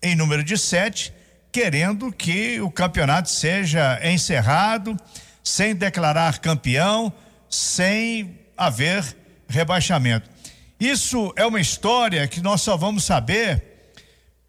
em 0.00 0.14
número 0.14 0.44
de 0.44 0.56
sete, 0.56 1.12
querendo 1.50 2.12
que 2.12 2.60
o 2.60 2.70
campeonato 2.70 3.28
seja 3.28 3.98
encerrado 4.08 4.96
sem 5.42 5.74
declarar 5.74 6.38
campeão, 6.38 7.12
sem 7.50 8.38
haver 8.56 9.04
rebaixamento. 9.48 10.30
Isso 10.78 11.32
é 11.34 11.44
uma 11.44 11.60
história 11.60 12.28
que 12.28 12.40
nós 12.40 12.62
só 12.62 12.76
vamos 12.76 13.02
saber 13.02 13.90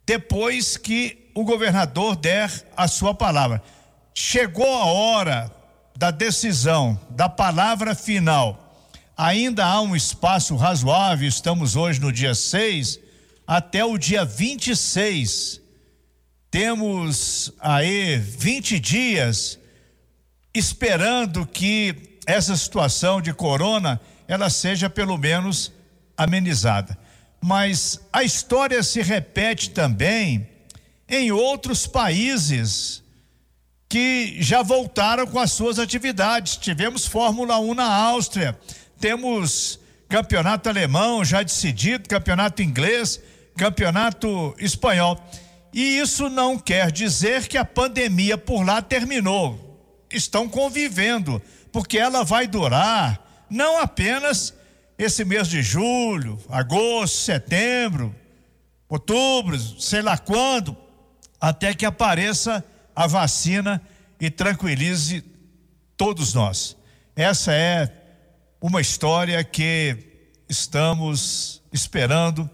depois 0.06 0.78
que 0.78 1.32
o 1.34 1.44
governador 1.44 2.16
der 2.16 2.52
a 2.78 2.88
sua 2.88 3.16
palavra. 3.16 3.60
Chegou 4.14 4.72
a 4.72 4.86
hora 4.86 5.52
da 5.98 6.12
decisão, 6.12 7.00
da 7.10 7.28
palavra 7.28 7.96
final. 7.96 8.72
Ainda 9.18 9.66
há 9.66 9.82
um 9.82 9.96
espaço 9.96 10.56
razoável, 10.56 11.28
estamos 11.28 11.76
hoje 11.76 12.00
no 12.00 12.12
dia 12.12 12.36
6 12.36 13.09
até 13.50 13.84
o 13.84 13.98
dia 13.98 14.24
26. 14.24 15.60
Temos 16.52 17.52
aí 17.60 18.16
20 18.18 18.80
dias 18.80 19.58
esperando 20.54 21.48
que 21.48 22.20
essa 22.28 22.56
situação 22.56 23.20
de 23.20 23.34
corona 23.34 24.00
ela 24.28 24.52
seja 24.52 24.88
pelo 24.88 25.18
menos 25.18 25.72
amenizada. 26.16 26.96
Mas 27.42 28.00
a 28.14 28.24
história 28.24 28.84
se 28.84 29.02
repete 29.02 29.72
também 29.72 30.48
em 31.08 31.32
outros 31.32 31.88
países 31.88 33.02
que 33.88 34.38
já 34.40 34.62
voltaram 34.62 35.26
com 35.26 35.40
as 35.40 35.52
suas 35.54 35.80
atividades. 35.80 36.56
Tivemos 36.56 37.08
Fórmula 37.08 37.58
1 37.58 37.74
na 37.74 37.92
Áustria, 37.92 38.56
temos 39.00 39.80
campeonato 40.08 40.70
alemão 40.70 41.26
já 41.26 41.42
decidido, 41.42 42.08
campeonato 42.08 42.62
inglês, 42.62 43.20
campeonato 43.60 44.56
espanhol. 44.58 45.20
E 45.74 46.00
isso 46.00 46.30
não 46.30 46.58
quer 46.58 46.92
dizer 46.92 47.48
que 47.48 47.58
a 47.58 47.66
pandemia 47.66 48.38
por 48.38 48.66
lá 48.66 48.82
terminou. 48.82 49.68
Estão 50.10 50.48
convivendo, 50.48 51.42
porque 51.72 52.00
ela 52.00 52.24
vai 52.24 52.48
durar 52.48 53.46
não 53.50 53.80
apenas 53.80 54.54
esse 54.98 55.26
mês 55.26 55.48
de 55.48 55.62
julho, 55.62 56.40
agosto, 56.50 57.18
setembro, 57.18 58.16
outubro, 58.88 59.60
sei 59.80 60.02
lá 60.02 60.18
quando, 60.18 60.76
até 61.40 61.74
que 61.74 61.86
apareça 61.86 62.64
a 62.96 63.08
vacina 63.08 63.82
e 64.20 64.30
tranquilize 64.30 65.24
todos 65.98 66.34
nós. 66.34 66.76
Essa 67.16 67.54
é 67.54 67.92
uma 68.62 68.82
história 68.82 69.44
que 69.44 69.98
estamos 70.48 71.62
esperando 71.72 72.50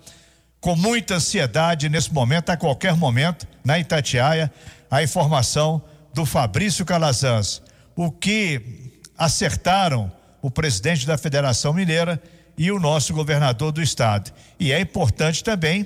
com 0.66 0.76
muita 0.76 1.18
ansiedade 1.18 1.88
nesse 1.90 2.12
momento, 2.12 2.50
a 2.50 2.58
qualquer 2.58 2.96
momento, 2.96 3.48
na 3.64 3.78
Itatiaia, 3.78 4.52
a 4.90 5.04
informação 5.04 5.80
do 6.12 6.26
Fabrício 6.26 6.84
Calazans. 6.84 7.62
O 7.96 8.10
que 8.10 8.92
acertaram 9.16 10.12
o 10.42 10.50
presidente 10.50 11.06
da 11.06 11.20
Federação 11.20 11.72
Mineira 11.72 12.20
e 12.58 12.72
o 12.72 12.80
nosso 12.80 13.14
governador 13.14 13.72
do 13.72 13.80
estado. 13.80 14.34
E 14.60 14.72
é 14.72 14.80
importante 14.80 15.44
também 15.44 15.86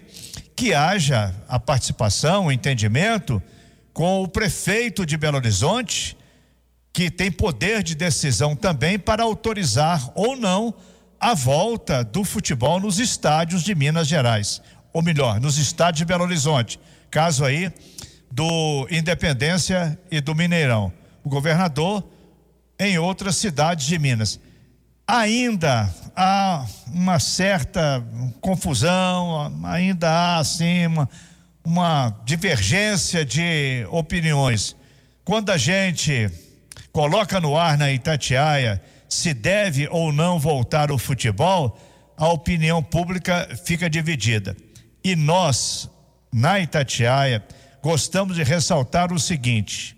que 0.55 0.74
haja 0.74 1.36
a 1.50 1.59
participação, 1.59 2.45
o 2.45 2.51
entendimento 2.51 3.43
com 3.91 4.24
o 4.24 4.29
prefeito 4.29 5.05
de 5.05 5.17
Belo 5.17 5.36
Horizonte, 5.36 6.15
que 6.93 7.12
tem 7.12 7.29
poder 7.29 7.83
de 7.83 7.95
decisão 7.95 8.55
também 8.55 8.98
para 8.98 9.24
autorizar 9.24 10.09
ou 10.15 10.38
não 10.38 10.74
a 11.19 11.33
volta 11.33 12.03
do 12.03 12.23
futebol 12.23 12.79
nos 12.79 12.97
estádios 12.97 13.63
de 13.63 13.75
Minas 13.75 14.07
Gerais, 14.07 14.61
ou 14.93 15.01
melhor, 15.01 15.39
nos 15.39 15.57
estádios 15.57 15.99
de 15.99 16.05
Belo 16.05 16.23
Horizonte. 16.23 16.79
Caso 17.11 17.43
aí 17.43 17.71
do 18.31 18.88
Independência 18.89 19.99
e 20.09 20.21
do 20.21 20.33
Mineirão. 20.33 20.93
O 21.23 21.29
governador 21.29 22.07
em 22.79 22.97
outras 22.97 23.35
cidades 23.35 23.85
de 23.85 23.99
Minas. 23.99 24.39
Ainda 25.05 25.93
há 26.15 26.65
uma 26.88 27.19
certa 27.19 28.03
confusão, 28.39 29.51
ainda 29.65 30.09
há 30.09 30.38
assim 30.38 30.85
uma, 30.85 31.09
uma 31.63 32.15
divergência 32.23 33.25
de 33.25 33.85
opiniões. 33.89 34.75
Quando 35.25 35.49
a 35.49 35.57
gente 35.57 36.29
coloca 36.91 37.39
no 37.39 37.57
ar 37.57 37.77
na 37.77 37.91
Itatiaia 37.91 38.81
se 39.10 39.34
deve 39.34 39.88
ou 39.89 40.13
não 40.13 40.39
voltar 40.39 40.92
o 40.92 40.98
futebol, 40.98 41.78
a 42.16 42.28
opinião 42.28 42.84
pública 42.84 43.50
fica 43.66 43.89
dividida. 43.89 44.56
E 45.04 45.16
nós, 45.16 45.89
na 46.32 46.60
Itatiaia, 46.60 47.44
gostamos 47.82 48.36
de 48.36 48.44
ressaltar 48.44 49.12
o 49.12 49.20
seguinte: 49.20 49.98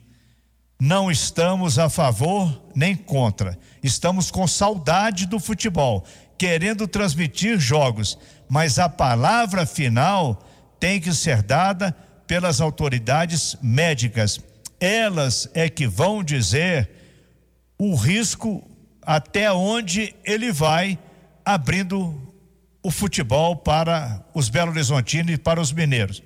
não 0.80 1.12
estamos 1.12 1.78
a 1.78 1.90
favor 1.90 2.64
nem 2.74 2.96
contra. 2.96 3.60
Estamos 3.84 4.32
com 4.32 4.48
saudade 4.48 5.26
do 5.26 5.40
futebol, 5.40 6.06
querendo 6.38 6.88
transmitir 6.88 7.60
jogos, 7.60 8.18
mas 8.48 8.80
a 8.80 8.88
palavra 8.88 9.66
final 9.66 10.42
tem 10.80 11.02
que 11.02 11.14
ser 11.14 11.44
dada 11.44 11.92
pelas 12.26 12.62
autoridades 12.62 13.58
médicas. 13.62 14.40
Elas 14.80 15.50
é 15.54 15.68
que 15.68 15.86
vão 15.86 16.24
dizer 16.24 16.90
o 17.78 17.96
risco 17.96 18.71
até 19.02 19.52
onde 19.52 20.16
ele 20.24 20.52
vai 20.52 20.98
abrindo 21.46 22.32
o 22.84 22.92
futebol 22.92 23.56
para 23.56 24.24
os 24.34 24.50
Belo 24.50 24.72
Horizontinos 24.72 25.34
e 25.34 25.38
para 25.38 25.62
os 25.62 25.72
mineiros. 25.72 26.22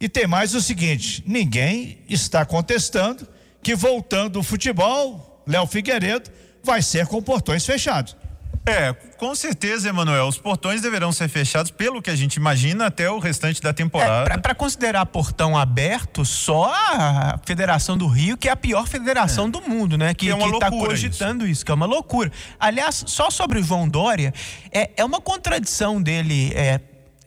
E 0.00 0.08
tem 0.08 0.26
mais 0.26 0.54
o 0.54 0.60
seguinte: 0.60 1.22
ninguém 1.26 1.98
está 2.08 2.44
contestando 2.44 3.26
que 3.62 3.74
voltando 3.74 4.38
o 4.38 4.42
futebol, 4.42 5.42
Léo 5.46 5.66
Figueiredo 5.66 6.30
vai 6.62 6.82
ser 6.82 7.06
com 7.06 7.22
portões 7.22 7.64
fechados. 7.64 8.16
É, 8.66 8.92
com 9.16 9.32
certeza, 9.32 9.88
Emanuel. 9.88 10.26
Os 10.26 10.38
portões 10.38 10.82
deverão 10.82 11.12
ser 11.12 11.28
fechados, 11.28 11.70
pelo 11.70 12.02
que 12.02 12.10
a 12.10 12.16
gente 12.16 12.34
imagina, 12.34 12.86
até 12.86 13.08
o 13.08 13.20
restante 13.20 13.62
da 13.62 13.72
temporada. 13.72 14.32
É, 14.32 14.36
Para 14.38 14.54
considerar 14.56 15.06
portão 15.06 15.56
aberto, 15.56 16.24
só 16.24 16.72
a 16.74 17.38
Federação 17.44 17.96
do 17.96 18.08
Rio, 18.08 18.36
que 18.36 18.48
é 18.48 18.50
a 18.52 18.56
pior 18.56 18.88
federação 18.88 19.46
é. 19.46 19.50
do 19.50 19.62
mundo, 19.62 19.96
né? 19.96 20.12
Que, 20.12 20.30
é 20.30 20.36
está 20.36 20.68
cogitando 20.68 21.44
isso. 21.44 21.52
isso. 21.52 21.64
que 21.64 21.70
é 21.70 21.74
uma 21.74 21.86
loucura. 21.86 22.32
Aliás, 22.58 23.04
só 23.06 23.30
sobre 23.30 23.60
o 23.60 23.62
João 23.62 23.88
Dória, 23.88 24.34
é, 24.72 24.90
é 24.96 25.04
uma 25.04 25.20
contradição 25.20 26.02
dele. 26.02 26.52
É, 26.54 26.66
é 26.66 26.80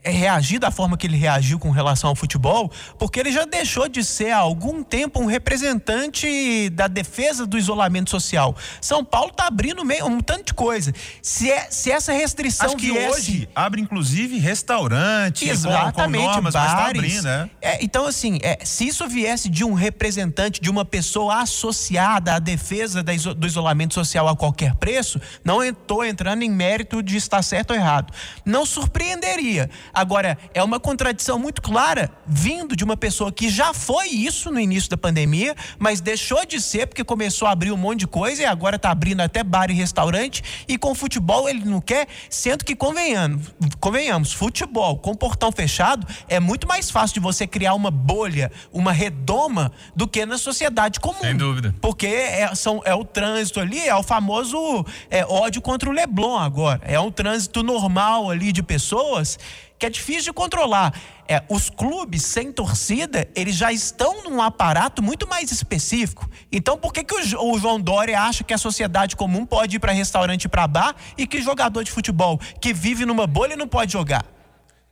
reagir 0.04 0.60
da 0.60 0.72
forma 0.72 0.98
que 0.98 1.06
ele 1.06 1.18
reagiu 1.18 1.60
com 1.60 1.72
relação 1.72 2.10
ao 2.10 2.16
futebol, 2.16 2.72
porque 2.98 3.20
ele 3.20 3.32
já 3.32 3.46
deixou 3.46 3.88
de 3.88 4.04
ser 4.04 4.32
há 4.32 4.38
algum 4.38 4.82
tempo 4.84 5.22
um 5.22 5.26
representante 5.26 6.70
da 6.70 6.88
defesa 6.88 7.46
do 7.46 7.58
isolamento 7.58 8.10
social. 8.10 8.56
São 8.82 9.04
Paulo 9.04 9.32
está 9.32 9.48
abrindo 9.48 9.84
meio, 9.84 10.06
um 10.06 10.22
tanto 10.22 10.48
de 10.48 10.54
coisa. 10.54 10.94
Se, 11.22 11.52
é, 11.52 11.68
se 11.70 11.92
essa 11.92 12.14
restrição 12.14 12.68
Acho 12.68 12.78
que 12.78 12.92
viesse... 12.92 13.10
hoje 13.10 13.50
abre 13.54 13.82
inclusive 13.82 14.38
restaurante, 14.38 15.50
Exatamente, 15.50 15.94
com, 15.94 16.02
com 16.02 16.10
normas, 16.10 16.54
bares. 16.54 16.72
Mas 16.72 16.84
tá 16.84 16.90
abrindo, 16.90 17.24
né? 17.24 17.50
É, 17.62 17.84
então 17.84 18.06
assim, 18.06 18.40
é, 18.42 18.60
se 18.64 18.88
isso 18.88 19.08
viesse 19.08 19.50
de 19.50 19.64
um 19.64 19.74
representante, 19.74 20.62
de 20.62 20.70
uma 20.70 20.86
pessoa 20.86 21.42
associada 21.42 22.36
à 22.36 22.40
defesa 22.40 23.04
da, 23.04 23.12
do 23.36 23.48
isolamento 23.48 23.94
social 23.94 24.28
a 24.28 24.36
qualquer 24.36 24.76
preço, 24.76 25.20
não 25.44 25.64
estou 25.64 26.06
entrando 26.06 26.44
em 26.44 26.50
mérito 26.50 27.04
de 27.04 27.18
estar 27.18 27.42
certo 27.42 27.72
ou 27.72 27.76
errado. 27.76 28.14
Não 28.46 28.66
surpreenderia. 28.66 29.70
Agora, 29.94 30.38
é 30.54 30.64
uma 30.64 30.80
contradição 30.80 31.40
muito 31.40 31.62
clara 31.62 32.12
vindo 32.26 32.76
de 32.76 32.84
uma 32.84 32.98
pessoa 32.98 33.32
que 33.32 33.50
já 33.50 33.74
foi 33.74 34.08
isso 34.08 34.52
no 34.52 34.60
início 34.60 34.90
da 34.90 34.98
pandemia, 34.98 35.56
mas 35.78 36.02
deixou 36.02 36.46
de 36.46 36.62
ser 36.62 36.88
porque 36.88 37.04
começou 37.04 37.48
a 37.48 37.52
abrir 37.52 37.72
um 37.72 37.78
monte 37.78 38.00
de 38.00 38.08
coisa 38.08 38.42
e 38.44 38.46
agora 38.46 38.76
está 38.76 38.92
abrindo 38.92 39.22
até 39.22 39.44
bar 39.44 39.70
e 39.70 39.74
restaurante 39.74 40.44
e 40.68 40.78
com 40.78 40.94
futebol 40.94 41.50
ele 41.50 41.66
não 41.66 41.82
quer, 41.82 42.08
sendo 42.30 42.64
que 42.64 42.76
convenhamos, 42.76 43.54
convenhamos, 43.80 44.34
futebol 44.34 44.98
com 44.98 45.14
portão 45.16 45.52
fechado 45.52 46.08
é 46.28 46.40
muito 46.40 46.68
mais 46.68 46.90
fácil 46.90 47.16
de 47.16 47.20
você 47.20 47.48
criar 47.48 47.74
uma 47.74 47.92
bolha, 47.92 48.52
uma 48.72 48.92
redoma 48.92 49.72
do 49.96 50.08
que 50.08 50.26
na 50.26 50.38
sociedade 50.38 51.00
comum. 51.00 51.22
Sem 51.22 51.36
dúvida. 51.36 51.74
Porque 51.82 52.08
é, 52.08 52.54
são, 52.56 52.82
é 52.86 52.94
o 52.94 53.04
trânsito 53.04 53.60
ali, 53.60 53.80
é 53.80 53.96
o 53.96 54.04
famoso 54.04 54.86
é, 55.10 55.26
ódio 55.26 55.62
contra 55.62 55.90
o 55.90 55.94
Leblon 55.94 56.38
agora. 56.38 56.82
É 56.84 57.00
um 57.00 57.12
trânsito 57.12 57.64
normal 57.64 58.30
ali 58.30 58.52
de 58.52 58.64
pessoas 58.64 59.38
que 59.80 59.86
é 59.86 59.90
difícil 59.90 60.26
de 60.26 60.34
controlar. 60.34 60.94
É, 61.28 61.42
os 61.48 61.70
clubes 61.70 62.24
sem 62.24 62.52
torcida, 62.52 63.28
eles 63.34 63.56
já 63.56 63.72
estão 63.72 64.24
num 64.24 64.42
aparato 64.42 65.02
muito 65.02 65.28
mais 65.28 65.52
específico. 65.52 66.30
Então, 66.52 66.78
por 66.78 66.92
que, 66.92 67.04
que 67.04 67.16
o, 67.16 67.54
o 67.54 67.60
João 67.60 67.80
Dória 67.80 68.20
acha 68.20 68.44
que 68.44 68.54
a 68.54 68.58
sociedade 68.58 69.16
comum 69.16 69.46
pode 69.46 69.78
ir 69.78 69.80
para 69.80 69.94
restaurante 69.94 70.46
e 70.46 70.50
para 70.50 70.68
bar 70.68 70.96
e 71.18 71.26
que 71.26 71.42
jogador 71.42 71.84
de 71.84 71.92
futebol 71.92 72.38
que 72.60 72.74
vive 72.74 73.06
numa 73.06 73.26
bolha 73.26 73.56
não 73.56 73.68
pode 73.68 73.94
jogar? 73.94 74.39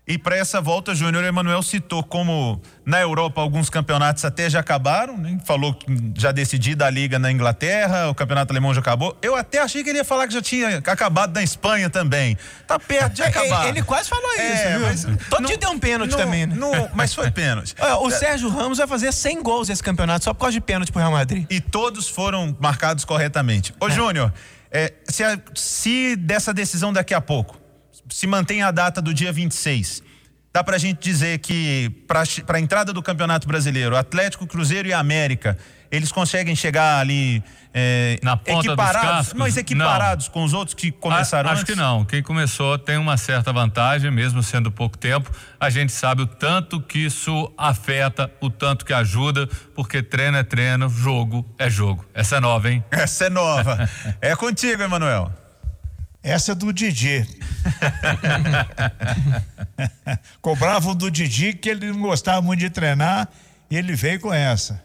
E 0.07 0.17
para 0.17 0.37
essa 0.37 0.61
volta, 0.61 0.95
Júnior 0.95 1.25
Emanuel 1.25 1.61
citou 1.61 2.01
como 2.01 2.61
na 2.85 3.01
Europa 3.01 3.41
alguns 3.41 3.69
campeonatos 3.69 4.23
até 4.23 4.49
já 4.49 4.61
acabaram, 4.61 5.17
né? 5.17 5.37
falou 5.43 5.73
que 5.73 5.85
já 6.15 6.31
decidida 6.31 6.85
a 6.85 6.89
liga 6.89 7.19
na 7.19 7.29
Inglaterra, 7.29 8.09
o 8.09 8.15
campeonato 8.15 8.53
alemão 8.53 8.73
já 8.73 8.79
acabou. 8.79 9.17
Eu 9.21 9.35
até 9.35 9.59
achei 9.59 9.83
que 9.83 9.89
ele 9.89 9.97
ia 9.97 10.05
falar 10.05 10.25
que 10.25 10.33
já 10.33 10.41
tinha 10.41 10.77
acabado 10.77 11.33
na 11.33 11.43
Espanha 11.43 11.89
também. 11.89 12.37
Tá 12.65 12.79
perto 12.79 13.15
de 13.15 13.21
acabar. 13.27 13.67
ele, 13.67 13.79
ele 13.79 13.83
quase 13.83 14.07
falou 14.07 14.31
é, 14.37 14.93
isso, 14.93 15.07
viu? 15.07 15.17
Todo 15.29 15.41
não, 15.41 15.47
dia 15.49 15.57
tem 15.57 15.69
um 15.69 15.77
pênalti 15.77 16.11
não, 16.11 16.17
também, 16.17 16.45
né? 16.45 16.55
Não, 16.55 16.89
mas 16.93 17.13
foi 17.13 17.29
pênalti. 17.29 17.75
o 17.99 18.09
Sérgio 18.09 18.47
Ramos 18.47 18.77
vai 18.77 18.87
fazer 18.87 19.11
100 19.11 19.43
gols 19.43 19.67
nesse 19.67 19.83
campeonato 19.83 20.23
só 20.23 20.33
por 20.33 20.39
causa 20.39 20.53
de 20.53 20.61
pênalti 20.61 20.89
pro 20.89 21.01
Real 21.01 21.11
Madrid. 21.11 21.45
E 21.49 21.59
todos 21.59 22.07
foram 22.07 22.55
marcados 22.61 23.03
corretamente. 23.03 23.73
Ô, 23.77 23.89
é. 23.89 23.91
Júnior, 23.91 24.31
é, 24.71 24.93
se, 25.03 25.23
se 25.53 26.15
dessa 26.15 26.53
decisão 26.53 26.93
daqui 26.93 27.13
a 27.13 27.19
pouco 27.19 27.66
se 28.09 28.27
mantém 28.27 28.61
a 28.61 28.71
data 28.71 29.01
do 29.01 29.13
dia 29.13 29.31
26. 29.31 30.03
Dá 30.53 30.63
pra 30.63 30.77
gente 30.77 30.99
dizer 30.99 31.37
que 31.39 31.91
para 32.07 32.57
a 32.57 32.59
entrada 32.59 32.91
do 32.91 33.01
Campeonato 33.03 33.47
Brasileiro, 33.47 33.95
Atlético, 33.95 34.47
Cruzeiro 34.47 34.87
e 34.87 34.93
América, 34.93 35.57
eles 35.91 36.11
conseguem 36.11 36.55
chegar 36.55 36.99
ali 36.99 37.43
é, 37.73 38.19
na 38.23 38.35
ponta 38.35 38.65
equiparados, 38.65 39.27
dos 39.27 39.33
mas 39.33 39.55
equiparados 39.55 40.25
não. 40.25 40.33
com 40.33 40.43
os 40.43 40.53
outros 40.53 40.73
que 40.73 40.91
começaram 40.91 41.49
a, 41.49 41.53
acho 41.53 41.61
antes? 41.61 41.73
Acho 41.73 41.79
que 41.79 41.87
não. 41.87 42.03
Quem 42.03 42.23
começou 42.23 42.77
tem 42.77 42.97
uma 42.97 43.17
certa 43.17 43.53
vantagem, 43.53 44.09
mesmo 44.09 44.41
sendo 44.41 44.71
pouco 44.71 44.97
tempo. 44.97 45.29
A 45.59 45.69
gente 45.69 45.91
sabe 45.91 46.23
o 46.23 46.27
tanto 46.27 46.81
que 46.81 47.05
isso 47.05 47.53
afeta, 47.55 48.31
o 48.41 48.49
tanto 48.49 48.83
que 48.83 48.93
ajuda, 48.93 49.47
porque 49.75 50.01
treino 50.01 50.37
é 50.37 50.43
treino, 50.43 50.89
jogo 50.89 51.45
é 51.59 51.69
jogo. 51.69 52.03
Essa 52.13 52.37
é 52.37 52.39
nova, 52.39 52.71
hein? 52.71 52.83
Essa 52.89 53.25
é 53.25 53.29
nova. 53.29 53.87
é 54.19 54.35
contigo, 54.35 54.81
Emanuel. 54.81 55.31
Essa 56.23 56.51
é 56.51 56.55
do 56.55 56.73
Didi. 56.73 57.27
Cobravam 60.41 60.95
do 60.95 61.09
Didi 61.09 61.53
que 61.53 61.69
ele 61.69 61.91
não 61.91 62.01
gostava 62.01 62.41
muito 62.41 62.59
de 62.59 62.69
treinar 62.69 63.29
e 63.69 63.77
ele 63.77 63.95
veio 63.95 64.19
com 64.19 64.33
essa. 64.33 64.81